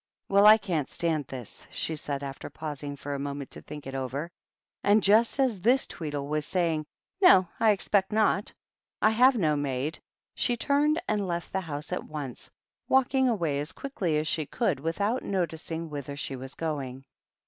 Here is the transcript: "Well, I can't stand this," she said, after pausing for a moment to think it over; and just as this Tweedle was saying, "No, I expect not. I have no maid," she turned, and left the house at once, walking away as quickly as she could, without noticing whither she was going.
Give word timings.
"Well, 0.29 0.47
I 0.47 0.57
can't 0.57 0.89
stand 0.89 1.27
this," 1.27 1.67
she 1.69 1.95
said, 1.95 2.23
after 2.23 2.49
pausing 2.49 2.95
for 2.95 3.13
a 3.13 3.19
moment 3.19 3.51
to 3.51 3.61
think 3.61 3.85
it 3.85 3.93
over; 3.93 4.31
and 4.83 5.03
just 5.03 5.39
as 5.39 5.61
this 5.61 5.85
Tweedle 5.85 6.27
was 6.27 6.43
saying, 6.43 6.87
"No, 7.21 7.47
I 7.59 7.69
expect 7.69 8.11
not. 8.11 8.51
I 8.99 9.11
have 9.11 9.37
no 9.37 9.55
maid," 9.55 9.99
she 10.33 10.57
turned, 10.57 10.99
and 11.07 11.27
left 11.27 11.51
the 11.51 11.61
house 11.61 11.91
at 11.93 12.03
once, 12.05 12.49
walking 12.89 13.29
away 13.29 13.59
as 13.59 13.73
quickly 13.73 14.17
as 14.17 14.27
she 14.27 14.47
could, 14.47 14.79
without 14.79 15.21
noticing 15.21 15.91
whither 15.91 16.17
she 16.17 16.35
was 16.35 16.55
going. 16.55 17.05